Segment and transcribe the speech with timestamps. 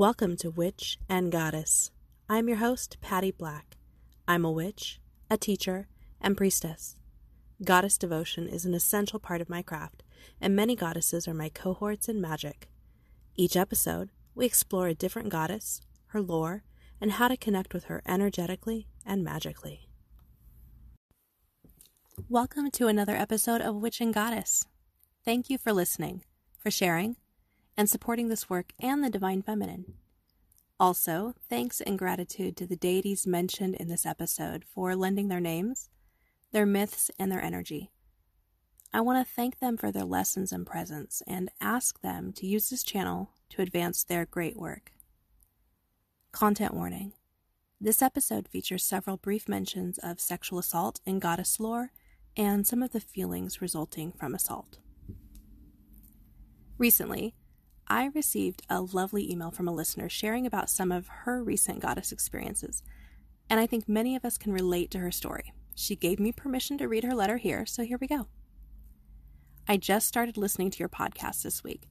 [0.00, 1.90] Welcome to Witch and Goddess.
[2.26, 3.76] I'm your host, Patty Black.
[4.26, 4.98] I'm a witch,
[5.30, 5.88] a teacher,
[6.22, 6.96] and priestess.
[7.62, 10.02] Goddess devotion is an essential part of my craft,
[10.40, 12.70] and many goddesses are my cohorts in magic.
[13.36, 16.64] Each episode, we explore a different goddess, her lore,
[16.98, 19.90] and how to connect with her energetically and magically.
[22.26, 24.64] Welcome to another episode of Witch and Goddess.
[25.26, 26.24] Thank you for listening,
[26.56, 27.16] for sharing,
[27.76, 29.94] and supporting this work and the Divine Feminine.
[30.80, 35.90] Also, thanks and gratitude to the deities mentioned in this episode for lending their names,
[36.52, 37.90] their myths, and their energy.
[38.90, 42.70] I want to thank them for their lessons and presence and ask them to use
[42.70, 44.92] this channel to advance their great work.
[46.32, 47.12] Content warning
[47.78, 51.92] this episode features several brief mentions of sexual assault in goddess lore
[52.38, 54.78] and some of the feelings resulting from assault.
[56.78, 57.34] Recently,
[57.90, 62.12] I received a lovely email from a listener sharing about some of her recent goddess
[62.12, 62.84] experiences,
[63.50, 65.52] and I think many of us can relate to her story.
[65.74, 68.28] She gave me permission to read her letter here, so here we go.
[69.66, 71.88] I just started listening to your podcast this week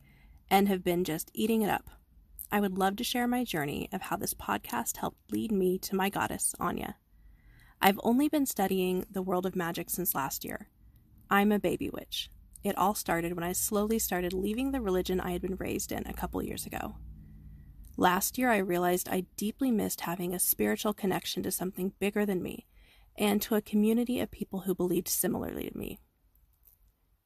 [0.50, 1.90] and have been just eating it up.
[2.50, 5.98] I would love to share my journey of how this podcast helped lead me to
[5.98, 6.96] my goddess, Anya.
[7.82, 10.70] I've only been studying the world of magic since last year.
[11.30, 12.30] I'm a baby witch,
[12.64, 16.06] it all started when I slowly started leaving the religion I had been raised in
[16.06, 16.96] a couple years ago.
[17.98, 22.42] Last year, I realized I deeply missed having a spiritual connection to something bigger than
[22.42, 22.66] me
[23.18, 26.00] and to a community of people who believed similarly to me.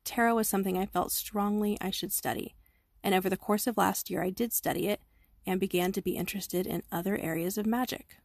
[0.03, 2.56] Tarot was something I felt strongly I should study,
[3.03, 5.02] and over the course of last year, I did study it
[5.45, 8.18] and began to be interested in other areas of magic.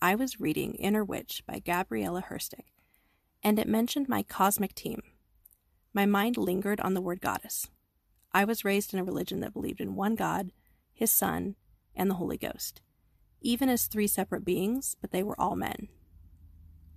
[0.00, 2.66] I was reading Inner Witch by Gabriela Herstik,
[3.42, 5.02] and it mentioned my cosmic team,
[5.94, 7.68] my mind lingered on the word goddess.
[8.32, 10.50] I was raised in a religion that believed in one God,
[10.92, 11.54] his Son,
[11.94, 12.82] and the Holy Ghost,
[13.40, 15.88] even as three separate beings, but they were all men.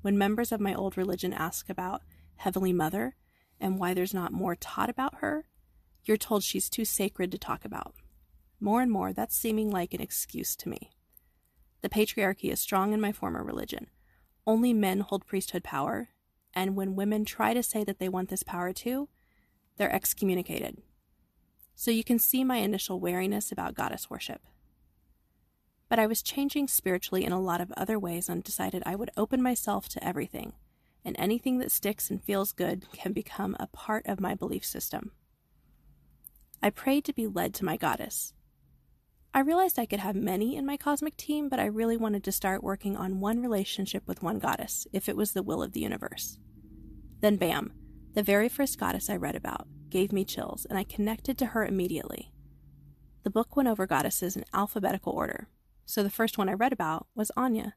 [0.01, 2.01] When members of my old religion ask about
[2.37, 3.15] Heavenly Mother
[3.59, 5.47] and why there's not more taught about her,
[6.03, 7.93] you're told she's too sacred to talk about.
[8.59, 10.89] More and more, that's seeming like an excuse to me.
[11.81, 13.87] The patriarchy is strong in my former religion.
[14.47, 16.09] Only men hold priesthood power,
[16.53, 19.09] and when women try to say that they want this power too,
[19.77, 20.81] they're excommunicated.
[21.75, 24.41] So you can see my initial wariness about goddess worship.
[25.89, 29.11] But I was changing spiritually in a lot of other ways and decided I would
[29.15, 30.53] open myself to everything,
[31.05, 35.11] and anything that sticks and feels good can become a part of my belief system.
[36.61, 38.33] I prayed to be led to my goddess.
[39.37, 42.31] I realized I could have many in my cosmic team, but I really wanted to
[42.31, 45.79] start working on one relationship with one goddess, if it was the will of the
[45.79, 46.39] universe.
[47.21, 47.71] Then, bam,
[48.15, 51.63] the very first goddess I read about gave me chills, and I connected to her
[51.63, 52.31] immediately.
[53.21, 55.49] The book went over goddesses in alphabetical order,
[55.85, 57.75] so the first one I read about was Anya,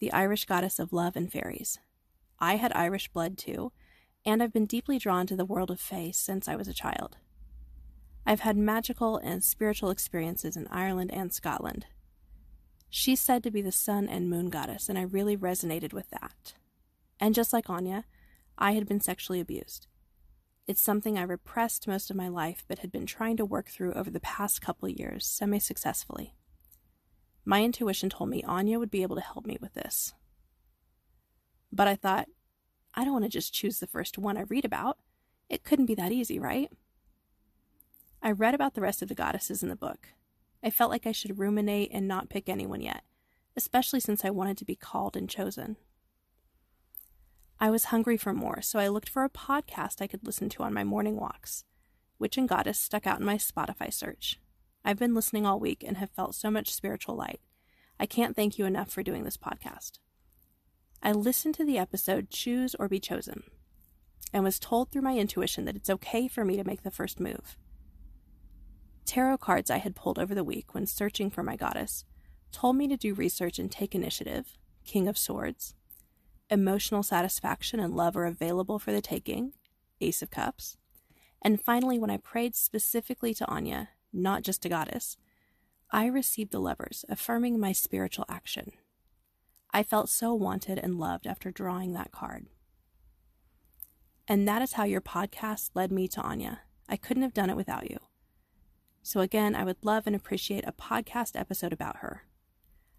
[0.00, 1.78] the Irish goddess of love and fairies.
[2.38, 3.72] I had Irish blood too,
[4.26, 7.16] and I've been deeply drawn to the world of fae since I was a child.
[8.24, 11.86] I've had magical and spiritual experiences in Ireland and Scotland.
[12.88, 16.54] She's said to be the sun and moon goddess, and I really resonated with that.
[17.18, 18.04] And just like Anya,
[18.58, 19.86] I had been sexually abused.
[20.66, 23.94] It's something I repressed most of my life, but had been trying to work through
[23.94, 26.34] over the past couple years semi successfully.
[27.44, 30.14] My intuition told me Anya would be able to help me with this.
[31.72, 32.28] But I thought,
[32.94, 34.98] I don't want to just choose the first one I read about.
[35.48, 36.70] It couldn't be that easy, right?
[38.24, 40.08] I read about the rest of the goddesses in the book.
[40.62, 43.02] I felt like I should ruminate and not pick anyone yet,
[43.56, 45.76] especially since I wanted to be called and chosen.
[47.58, 50.62] I was hungry for more, so I looked for a podcast I could listen to
[50.62, 51.64] on my morning walks.
[52.20, 54.38] Witch and Goddess stuck out in my Spotify search.
[54.84, 57.40] I've been listening all week and have felt so much spiritual light.
[57.98, 59.98] I can't thank you enough for doing this podcast.
[61.02, 63.42] I listened to the episode Choose or Be Chosen
[64.32, 67.18] and was told through my intuition that it's okay for me to make the first
[67.18, 67.56] move.
[69.04, 72.04] Tarot cards I had pulled over the week when searching for my goddess
[72.52, 75.74] told me to do research and take initiative, King of Swords,
[76.50, 79.52] emotional satisfaction and love are available for the taking,
[80.00, 80.76] Ace of Cups.
[81.40, 85.16] And finally, when I prayed specifically to Anya, not just to Goddess,
[85.90, 88.72] I received the lovers, affirming my spiritual action.
[89.72, 92.46] I felt so wanted and loved after drawing that card.
[94.28, 96.60] And that is how your podcast led me to Anya.
[96.88, 97.98] I couldn't have done it without you.
[99.02, 102.24] So, again, I would love and appreciate a podcast episode about her.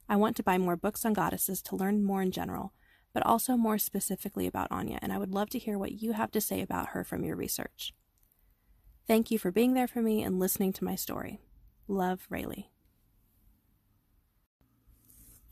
[0.09, 2.73] I want to buy more books on goddesses to learn more in general,
[3.13, 6.31] but also more specifically about Anya, and I would love to hear what you have
[6.31, 7.93] to say about her from your research.
[9.07, 11.39] Thank you for being there for me and listening to my story.
[11.87, 12.65] Love, Rayleigh.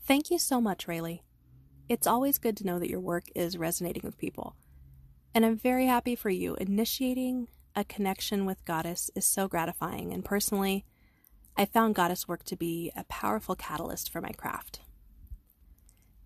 [0.06, 1.20] Thank you so much, Rayleigh.
[1.88, 4.56] It's always good to know that your work is resonating with people.
[5.34, 6.54] And I'm very happy for you.
[6.56, 10.84] Initiating a connection with Goddess is so gratifying, and personally,
[11.56, 14.80] I found Goddess work to be a powerful catalyst for my craft.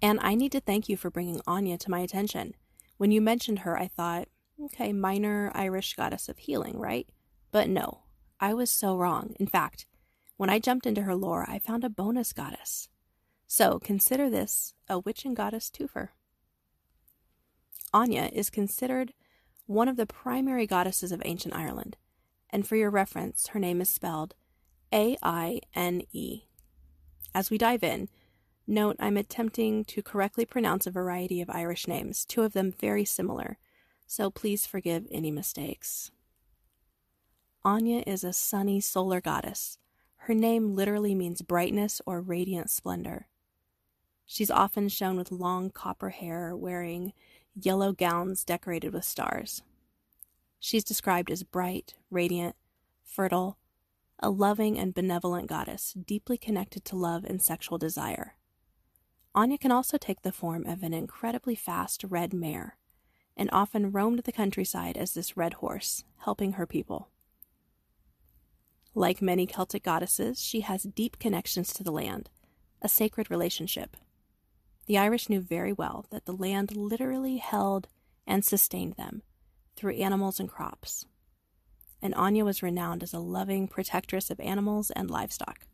[0.02, 2.54] And I need to thank you for bringing Anya to my attention.
[2.96, 4.28] When you mentioned her, I thought,
[4.62, 7.08] okay, minor Irish goddess of healing, right?
[7.50, 8.02] But no,
[8.38, 9.34] I was so wrong.
[9.40, 9.86] In fact,
[10.36, 12.88] when I jumped into her lore, I found a bonus goddess.
[13.46, 16.08] So consider this a witch and goddess twofer.
[17.92, 19.14] Anya is considered
[19.66, 21.96] one of the primary goddesses of ancient Ireland,
[22.50, 24.34] and for your reference, her name is spelled
[24.92, 26.42] A I N E.
[27.34, 28.08] As we dive in,
[28.66, 33.04] note I'm attempting to correctly pronounce a variety of Irish names, two of them very
[33.04, 33.58] similar,
[34.06, 36.10] so please forgive any mistakes.
[37.64, 39.78] Anya is a sunny solar goddess.
[40.18, 43.26] Her name literally means brightness or radiant splendor.
[44.24, 47.12] She's often shown with long copper hair, wearing
[47.60, 49.62] yellow gowns decorated with stars.
[50.60, 52.54] She's described as bright, radiant,
[53.04, 53.58] fertile,
[54.18, 58.34] a loving and benevolent goddess, deeply connected to love and sexual desire.
[59.34, 62.78] Anya can also take the form of an incredibly fast red mare,
[63.36, 67.10] and often roamed the countryside as this red horse, helping her people.
[68.94, 72.30] Like many Celtic goddesses, she has deep connections to the land,
[72.80, 73.96] a sacred relationship.
[74.86, 77.88] The Irish knew very well that the land literally held
[78.26, 79.22] and sustained them
[79.76, 81.06] through animals and crops.
[82.00, 85.66] And Anya was renowned as a loving protectress of animals and livestock.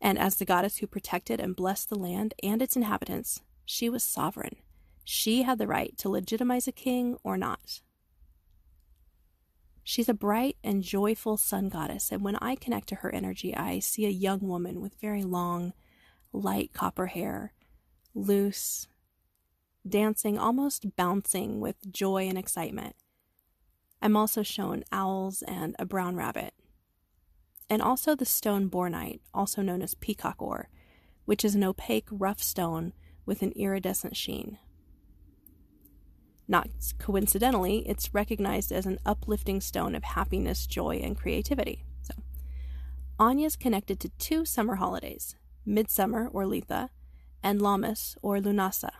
[0.00, 4.04] And as the goddess who protected and blessed the land and its inhabitants, she was
[4.04, 4.56] sovereign.
[5.04, 7.80] She had the right to legitimize a king or not.
[9.82, 13.78] She's a bright and joyful sun goddess, and when I connect to her energy, I
[13.78, 15.72] see a young woman with very long,
[16.32, 17.52] light copper hair,
[18.14, 18.88] loose,
[19.88, 22.96] dancing, almost bouncing with joy and excitement.
[24.00, 26.54] I'm also shown owls and a brown rabbit.
[27.70, 30.68] And also the stone bornite, also known as peacock ore,
[31.24, 32.92] which is an opaque, rough stone
[33.26, 34.58] with an iridescent sheen.
[36.46, 41.84] Not coincidentally, it's recognized as an uplifting stone of happiness, joy, and creativity.
[42.00, 42.14] So,
[43.18, 45.36] Anya's connected to two summer holidays
[45.68, 46.88] Midsummer or Litha,
[47.42, 48.90] and Lammas or Lunasa,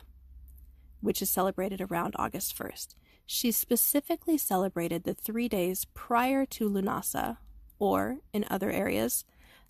[1.00, 2.94] which is celebrated around August 1st.
[3.26, 7.38] She specifically celebrated the three days prior to Lunasa,
[7.79, 9.25] or, in other areas,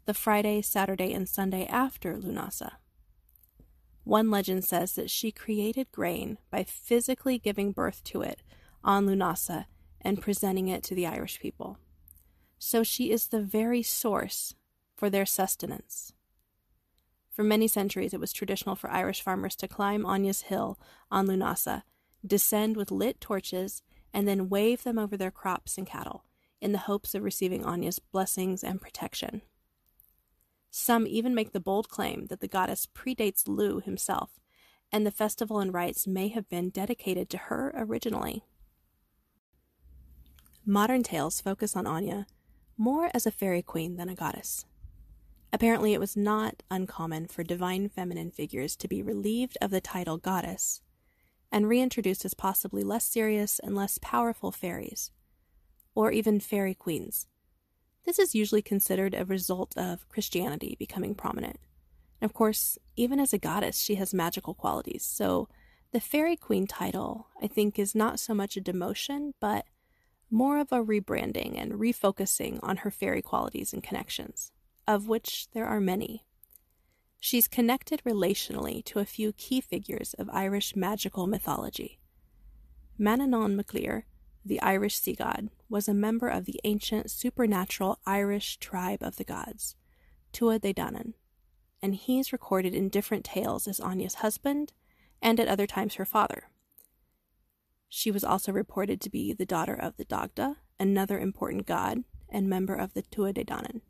[0.07, 2.73] the Friday, Saturday, and Sunday after Lunasa.
[4.05, 8.43] One legend says that she created grain by physically giving birth to it
[8.83, 9.67] on Lunasa
[10.01, 11.79] and presenting it to the Irish people.
[12.59, 14.55] So she is the very source
[14.97, 16.13] for their sustenance.
[17.39, 20.77] For many centuries, it was traditional for Irish farmers to climb Anya's Hill
[21.09, 21.85] on Lunasa,
[22.27, 23.81] descend with lit torches,
[24.13, 26.25] and then wave them over their crops and cattle
[26.61, 29.43] in the hopes of receiving Anya's blessings and protection.
[30.73, 34.41] Some even make the bold claim that the goddess predates Lugh himself,
[34.91, 38.43] and the festival and rites may have been dedicated to her originally.
[40.67, 42.27] Modern tales focus on Anya
[42.77, 44.65] more as a fairy queen than a goddess.
[45.53, 50.19] Apparently, it was not uncommon for divine feminine figures to be relieved of the title
[50.19, 50.83] goddess
[51.51, 55.11] and reintroduced as possibly less serious and less powerful fairies,
[55.95, 57.27] or even fairy queens.
[58.05, 61.59] This is usually considered a result of Christianity becoming prominent.
[62.21, 65.49] And of course, even as a goddess, she has magical qualities, so
[65.93, 69.65] the fairy queen title, I think, is not so much a demotion, but
[70.31, 74.53] more of a rebranding and refocusing on her fairy qualities and connections
[74.89, 76.25] of which there are many.
[77.21, 82.01] She's connected relationally to a few key figures of Irish magical mythology.
[82.99, 84.07] Manannán Mac Lir,
[84.45, 89.25] the Irish sea god, was a member of the ancient supernatural Irish tribe of the
[89.25, 89.77] gods,
[90.33, 91.13] Tuatha Dé Danann,
[91.83, 94.73] and he's recorded in different tales as Anya's husband
[95.21, 96.45] and at other times her father.
[97.91, 102.49] She was also reported to be the daughter of the Dagda, another important god and
[102.49, 103.83] member of the Tuatha Dé Danann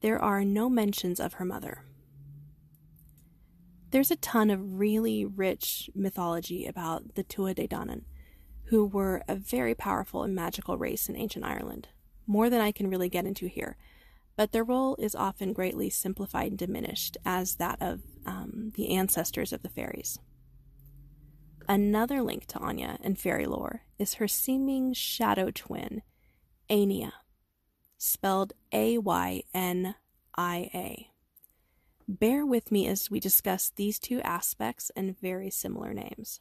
[0.00, 1.84] there are no mentions of her mother.
[3.90, 8.02] There's a ton of really rich mythology about the Tuatha Dé Danann,
[8.66, 11.88] who were a very powerful and magical race in ancient Ireland,
[12.26, 13.76] more than I can really get into here,
[14.36, 19.52] but their role is often greatly simplified and diminished as that of um, the ancestors
[19.52, 20.18] of the fairies.
[21.68, 26.02] Another link to Anya and fairy lore is her seeming shadow twin,
[26.70, 27.12] Aynia,
[28.00, 29.94] spelled A Y N
[30.34, 31.10] I A.
[32.08, 36.40] Bear with me as we discuss these two aspects and very similar names.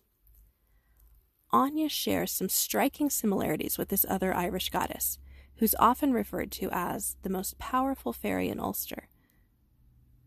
[1.52, 5.20] Anya shares some striking similarities with this other Irish goddess,
[5.58, 9.10] who's often referred to as the most powerful fairy in Ulster.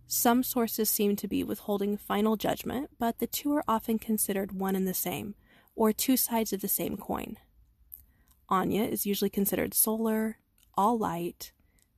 [0.07, 4.77] Some sources seem to be withholding final judgment, but the two are often considered one
[4.77, 5.35] and the same,
[5.75, 7.39] or two sides of the same coin.
[8.51, 10.37] Anya is usually considered solar,
[10.77, 11.53] all light,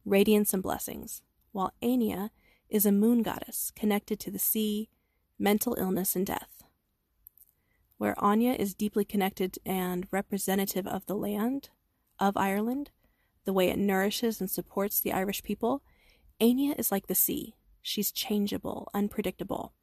[0.04, 2.30] radiance, and blessings, while Aynia
[2.68, 4.88] is a moon goddess connected to the sea,
[5.38, 6.64] mental illness, and death.
[7.98, 11.70] Where Anya is deeply connected and representative of the land
[12.18, 12.90] of Ireland,
[13.44, 15.82] the way it nourishes and supports the Irish people,
[16.40, 17.54] Aynia is like the sea.
[17.80, 19.74] She's changeable, unpredictable,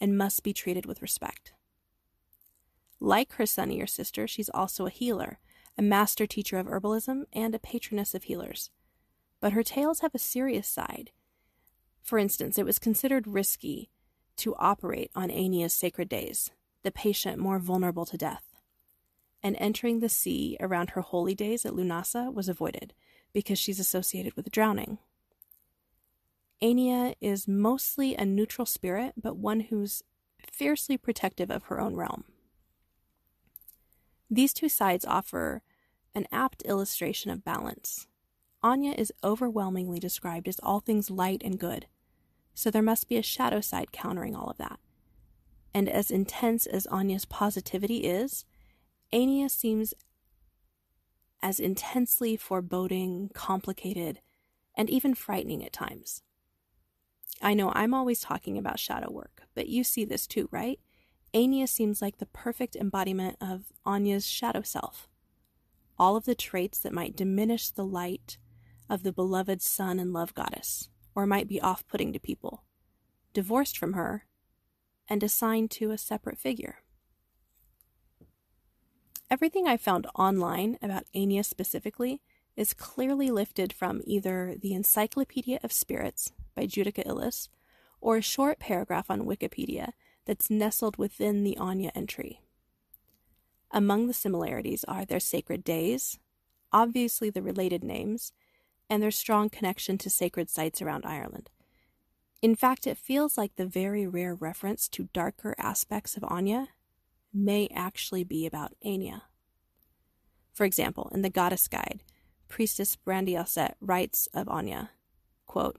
[0.00, 1.52] and must be treated with respect.
[3.00, 5.38] Like her sunnier sister, she's also a healer,
[5.78, 8.70] a master teacher of herbalism, and a patroness of healers.
[9.40, 11.10] But her tales have a serious side.
[12.02, 13.90] For instance, it was considered risky
[14.36, 16.50] to operate on Aynia's sacred days,
[16.82, 18.44] the patient more vulnerable to death.
[19.42, 22.94] And entering the sea around her holy days at Lunasa was avoided
[23.32, 24.98] because she's associated with drowning.
[26.62, 30.02] Aynia is mostly a neutral spirit, but one who's
[30.50, 32.24] fiercely protective of her own realm.
[34.30, 35.62] These two sides offer
[36.16, 38.08] an apt illustration of balance.
[38.62, 41.86] Anya is overwhelmingly described as all things light and good,
[42.54, 44.80] so there must be a shadow side countering all of that.
[45.74, 48.46] And as intense as Anya's positivity is,
[49.12, 49.92] Anya seems
[51.42, 54.20] as intensely foreboding, complicated,
[54.74, 56.22] and even frightening at times.
[57.42, 60.80] I know I'm always talking about shadow work, but you see this too, right?
[61.34, 65.08] Anya seems like the perfect embodiment of Anya's shadow self.
[65.98, 68.38] All of the traits that might diminish the light
[68.88, 72.64] of the beloved sun and love goddess, or might be off putting to people,
[73.32, 74.26] divorced from her
[75.08, 76.78] and assigned to a separate figure.
[79.30, 82.20] Everything I found online about Aynia specifically
[82.56, 87.48] is clearly lifted from either the Encyclopedia of Spirits by Judika Illes
[88.00, 89.92] or a short paragraph on Wikipedia
[90.26, 92.40] that's nestled within the Anya entry.
[93.70, 96.18] Among the similarities are their sacred days,
[96.72, 98.32] obviously the related names,
[98.88, 101.50] and their strong connection to sacred sites around Ireland.
[102.42, 106.68] In fact, it feels like the very rare reference to darker aspects of Anya
[107.32, 109.22] may actually be about Aynia.
[110.52, 112.02] For example, in the Goddess Guide,
[112.48, 114.90] Priestess Brandi Auset writes of Anya,
[115.46, 115.78] quote,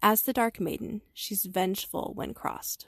[0.00, 2.86] As the Dark Maiden, she's vengeful when crossed.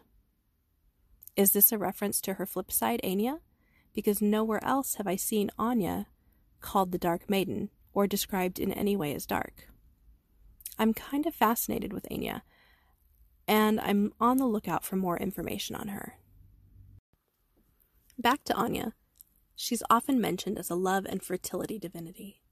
[1.35, 3.41] Is this a reference to her flip side, Aynia?
[3.97, 6.07] Because nowhere else have I seen Anya
[6.61, 9.69] called the Dark Maiden or described in any way as dark.
[10.79, 12.43] I'm kind of fascinated with Anya,
[13.49, 16.19] and I'm on the lookout for more information on her.
[18.19, 18.93] Back to Anya.
[19.55, 22.43] She's often mentioned as a love and fertility divinity.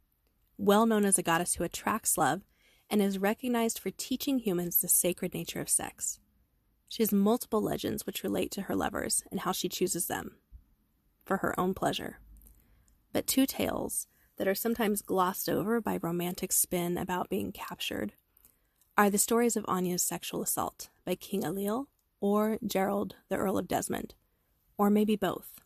[0.56, 2.40] Well known as a goddess who attracts love
[2.88, 6.20] and is recognized for teaching humans the sacred nature of sex.
[6.88, 10.36] She has multiple legends which relate to her lovers and how she chooses them
[11.24, 12.18] for her own pleasure.
[13.12, 18.12] But two tales that are sometimes glossed over by romantic spin about being captured
[18.96, 21.86] are the stories of Anya's sexual assault by King Ailill
[22.20, 24.14] or Gerald, the Earl of Desmond,
[24.78, 25.60] or maybe both.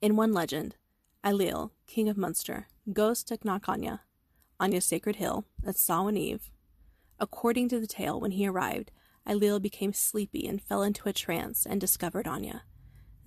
[0.00, 0.76] In one legend,
[1.24, 3.98] Ailill, king of Munster, goes to Knockainey,
[4.60, 6.50] Anya's sacred hill, at Samhain Eve.
[7.18, 8.92] According to the tale, when he arrived,
[9.26, 12.62] Ailill became sleepy and fell into a trance and discovered Anya.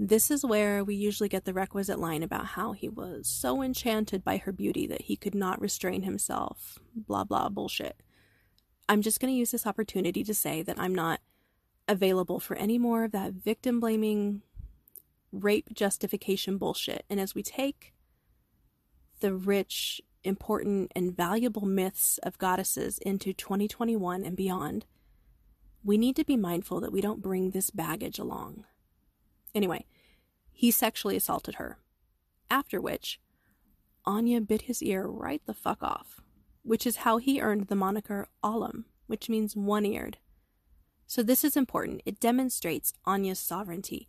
[0.01, 4.23] This is where we usually get the requisite line about how he was so enchanted
[4.23, 6.79] by her beauty that he could not restrain himself.
[6.95, 8.01] Blah, blah, bullshit.
[8.87, 11.19] I'm just going to use this opportunity to say that I'm not
[11.89, 14.41] available for any more of that victim blaming,
[15.33, 17.03] rape justification bullshit.
[17.09, 17.93] And as we take
[19.19, 24.85] the rich, important, and valuable myths of goddesses into 2021 and beyond,
[25.83, 28.63] we need to be mindful that we don't bring this baggage along.
[29.53, 29.85] Anyway,
[30.51, 31.77] he sexually assaulted her.
[32.49, 33.19] After which,
[34.05, 36.21] Anya bit his ear right the fuck off,
[36.63, 40.17] which is how he earned the moniker Ollam, which means one eared.
[41.07, 42.01] So, this is important.
[42.05, 44.07] It demonstrates Anya's sovereignty.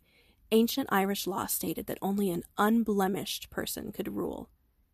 [0.51, 4.49] Ancient Irish law stated that only an unblemished person could rule,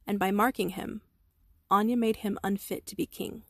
[0.06, 1.02] and by marking him,
[1.70, 3.44] Anya made him unfit to be king.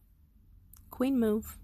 [0.89, 1.57] Queen move.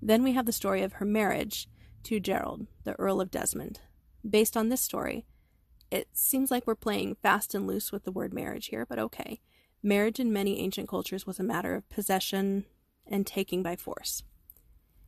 [0.00, 1.66] Then we have the story of her marriage
[2.04, 3.80] to Gerald, the Earl of Desmond.
[4.28, 5.26] Based on this story,
[5.90, 9.40] it seems like we're playing fast and loose with the word marriage here, but okay.
[9.82, 12.66] Marriage in many ancient cultures was a matter of possession
[13.06, 14.22] and taking by force.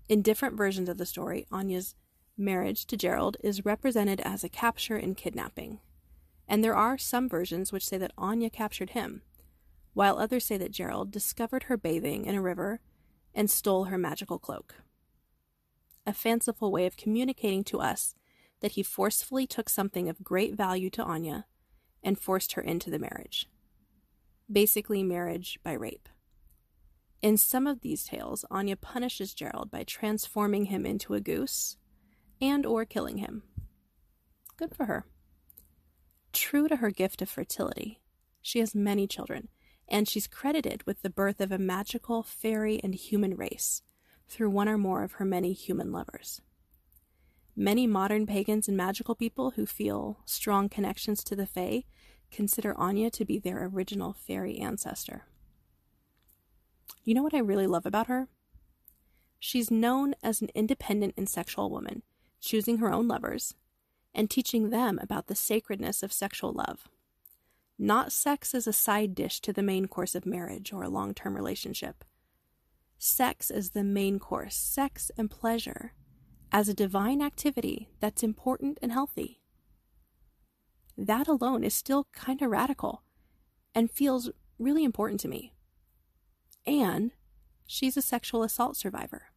[0.08, 1.94] In different versions of the story, Anya's
[2.36, 5.80] marriage to Gerald is represented as a capture and kidnapping.
[6.48, 9.22] And there are some versions which say that Anya captured him,
[9.94, 12.80] while others say that Gerald discovered her bathing in a river
[13.34, 14.74] and stole her magical cloak.
[16.04, 18.14] A fanciful way of communicating to us
[18.60, 21.46] that he forcefully took something of great value to Anya
[22.02, 23.48] and forced her into the marriage.
[24.50, 26.08] Basically, marriage by rape.
[27.20, 31.76] In some of these tales, Anya punishes Gerald by transforming him into a goose
[32.40, 33.44] and or killing him.
[34.56, 35.06] Good for her.
[36.32, 38.00] True to her gift of fertility,
[38.40, 39.48] she has many children,
[39.88, 43.82] and she's credited with the birth of a magical fairy and human race
[44.32, 46.40] through one or more of her many human lovers.
[47.54, 51.84] Many modern pagans and magical people who feel strong connections to the Fae
[52.30, 55.26] consider Anya to be their original fairy ancestor.
[57.04, 58.28] You know what I really love about her?
[59.38, 62.02] She's known as an independent and sexual woman,
[62.40, 63.54] choosing her own lovers,
[64.14, 66.88] and teaching them about the sacredness of sexual love.
[67.78, 71.12] Not sex as a side dish to the main course of marriage or a long
[71.12, 72.04] term relationship.
[73.04, 75.92] Sex as the main course, sex and pleasure
[76.52, 79.42] as a divine activity that's important and healthy.
[80.96, 83.02] That alone is still kind of radical
[83.74, 85.52] and feels really important to me.
[86.64, 87.10] And
[87.66, 89.32] she's a sexual assault survivor.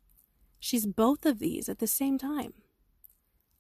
[0.60, 2.54] She's both of these at the same time.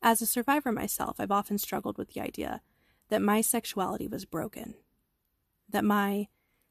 [0.03, 2.61] As a survivor myself, I've often struggled with the idea
[3.09, 4.75] that my sexuality was broken,
[5.67, 6.27] that my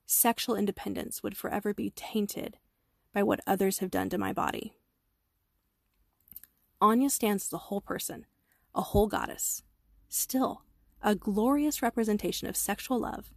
[0.06, 2.58] sexual independence would forever be tainted
[3.14, 4.74] by what others have done to my body.
[6.80, 8.26] Anya stands as a whole person,
[8.74, 9.62] a whole goddess,
[10.08, 10.62] still
[11.00, 13.30] a glorious representation of sexual love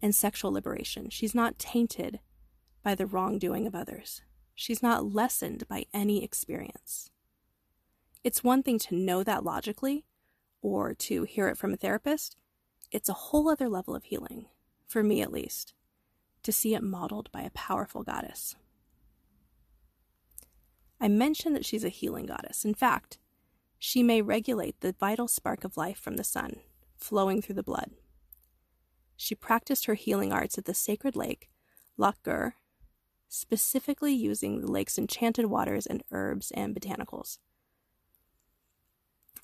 [0.00, 1.08] and sexual liberation.
[1.10, 2.20] She's not tainted
[2.82, 4.22] by the wrongdoing of others.
[4.54, 7.10] She's not lessened by any experience.
[8.24, 10.04] It's one thing to know that logically
[10.62, 12.36] or to hear it from a therapist.
[12.90, 14.46] It's a whole other level of healing,
[14.86, 15.74] for me at least,
[16.42, 18.56] to see it modeled by a powerful goddess.
[21.02, 22.64] I mentioned that she's a healing goddess.
[22.64, 23.18] In fact,
[23.76, 26.60] she may regulate the vital spark of life from the sun,
[26.96, 27.90] flowing through the blood.
[29.16, 31.50] She practiced her healing arts at the sacred lake,
[31.96, 32.54] Loch Gur,
[33.28, 37.38] specifically using the lake's enchanted waters and herbs and botanicals.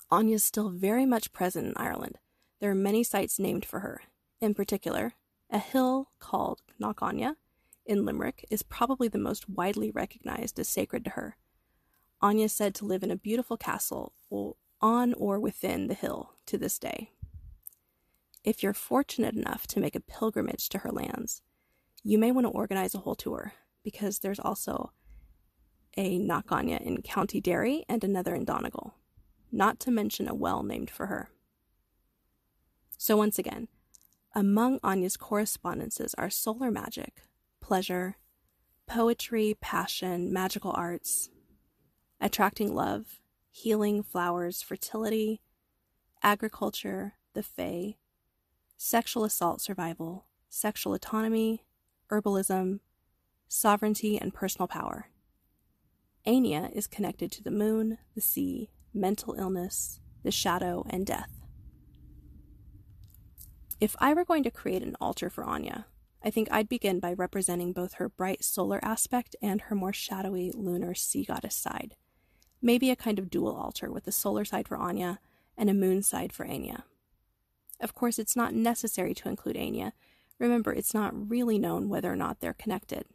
[0.09, 2.19] Anya is still very much present in Ireland.
[2.61, 4.03] There are many sites named for her.
[4.39, 5.11] In particular,
[5.49, 7.33] a hill called Knockainey
[7.85, 11.35] in Limerick is probably the most widely recognized as sacred to her,
[12.21, 14.13] Anya is said to live in a beautiful castle
[14.81, 17.11] on or within the hill to this day.
[18.43, 21.41] If you're fortunate enough to make a pilgrimage to her lands,
[22.03, 23.53] you may want to organize a whole tour
[23.83, 24.91] because there's also
[25.97, 28.93] a Knockanya in County Derry and another in Donegal,
[29.51, 31.29] not to mention a well named for her.
[32.97, 33.67] So, once again,
[34.35, 37.23] among Anya's correspondences are solar magic,
[37.59, 38.17] pleasure,
[38.87, 41.29] poetry, passion, magical arts,
[42.21, 43.19] attracting love,
[43.51, 45.41] healing, flowers, fertility,
[46.21, 47.95] agriculture, the Fae,
[48.77, 51.63] sexual assault survival, sexual autonomy,
[52.11, 52.79] herbalism,
[53.47, 55.09] sovereignty, and personal power.
[56.25, 61.31] Anya is connected to the moon, the sea, mental illness, the shadow, and death.
[63.79, 65.85] If I were going to create an altar for Anya,
[66.21, 70.51] I think I'd begin by representing both her bright solar aspect and her more shadowy
[70.53, 71.95] lunar sea goddess side
[72.61, 75.19] maybe a kind of dual altar with a solar side for Anya
[75.57, 76.83] and a moon side for Anya.
[77.79, 79.93] Of course, it's not necessary to include Anya.
[80.37, 83.05] Remember, it's not really known whether or not they're connected.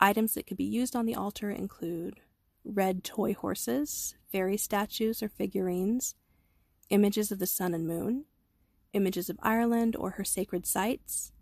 [0.00, 2.20] Items that could be used on the altar include
[2.64, 6.14] red toy horses, fairy statues or figurines,
[6.90, 8.24] images of the sun and moon,
[8.92, 11.32] images of Ireland or her sacred sites,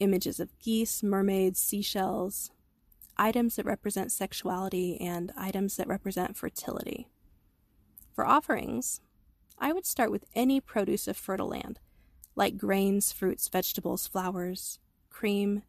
[0.00, 2.50] images of geese, mermaids, seashells,
[3.16, 7.08] items that represent sexuality and items that represent fertility.
[8.14, 9.00] For offerings,
[9.58, 11.78] I would start with any produce of fertile land,
[12.34, 14.78] like grains, fruits, vegetables, flowers,
[15.10, 15.62] cream,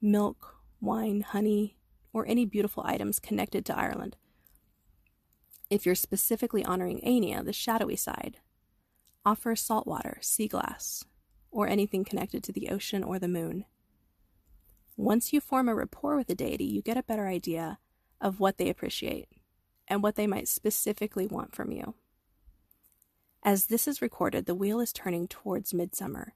[0.00, 1.76] milk, wine, honey,
[2.12, 4.16] or any beautiful items connected to Ireland.
[5.70, 8.38] If you're specifically honoring Anya, the shadowy side,
[9.24, 11.04] offer salt water, sea glass,
[11.50, 13.64] or anything connected to the ocean or the moon.
[14.98, 17.78] Once you form a rapport with a deity, you get a better idea
[18.20, 19.28] of what they appreciate
[19.86, 21.94] and what they might specifically want from you.
[23.44, 26.34] As this is recorded, the wheel is turning towards midsummer,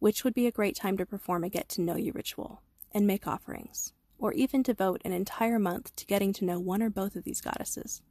[0.00, 3.06] which would be a great time to perform a get to know you ritual and
[3.06, 7.14] make offerings, or even devote an entire month to getting to know one or both
[7.14, 8.02] of these goddesses.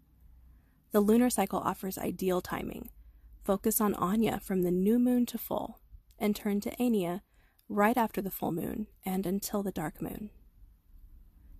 [0.93, 2.89] The lunar cycle offers ideal timing.
[3.43, 5.81] Focus on Anya from the new moon to full,
[6.17, 7.19] and turn to Aynia
[7.69, 10.29] right after the full moon and until the dark moon.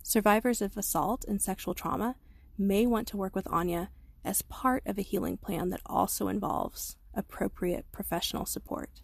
[0.03, 2.15] Survivors of assault and sexual trauma
[2.57, 3.89] may want to work with Anya
[4.23, 9.01] as part of a healing plan that also involves appropriate professional support.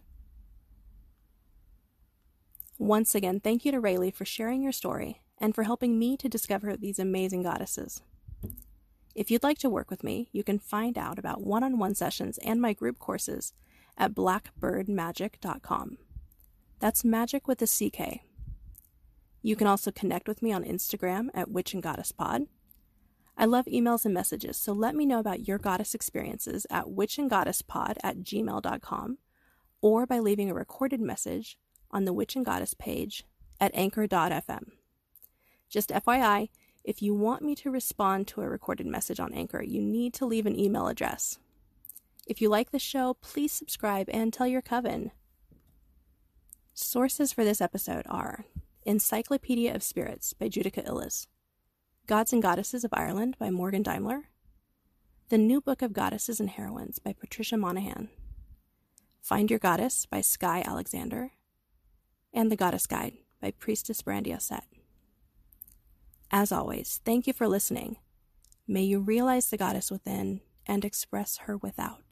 [2.77, 6.29] Once again, thank you to Rayleigh for sharing your story and for helping me to
[6.29, 8.01] discover these amazing goddesses.
[9.15, 11.95] If you'd like to work with me, you can find out about one on one
[11.95, 13.53] sessions and my group courses
[13.97, 15.97] at blackbirdmagick.com.
[16.79, 18.21] That's magic with a CK.
[19.41, 22.43] You can also connect with me on Instagram at Witch and Goddess Pod.
[23.37, 27.97] I love emails and messages, so let me know about your goddess experiences at witchandgoddesspod
[28.03, 29.17] at gmail.com
[29.81, 31.57] or by leaving a recorded message
[31.89, 33.23] on the Witch and Goddess page
[33.61, 34.63] at anchor.fm.
[35.69, 36.49] Just FYI,
[36.83, 40.25] if you want me to respond to a recorded message on Anchor, you need to
[40.25, 41.39] leave an email address.
[42.25, 45.11] If you like the show, please subscribe and tell your coven.
[46.81, 48.45] Sources for this episode are
[48.85, 51.27] Encyclopedia of Spirits by Judika Illes,
[52.07, 54.29] Gods and Goddesses of Ireland by Morgan Daimler,
[55.27, 58.07] The New Book of Goddesses and Heroines by Patricia Monaghan,
[59.21, 61.33] Find Your Goddess by Sky Alexander,
[62.33, 64.63] and The Goddess Guide by Priestess Brandi Auset.
[66.31, 67.97] As always, thank you for listening.
[68.69, 72.03] May you realize the goddess within and express her without.